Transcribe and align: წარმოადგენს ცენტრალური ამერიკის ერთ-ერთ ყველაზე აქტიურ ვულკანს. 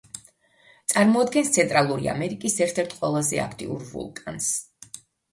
წარმოადგენს 0.93 1.51
ცენტრალური 1.57 2.07
ამერიკის 2.13 2.55
ერთ-ერთ 2.67 2.95
ყველაზე 3.01 3.41
აქტიურ 3.43 3.85
ვულკანს. 3.91 4.49